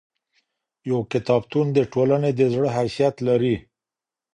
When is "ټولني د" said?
1.93-2.41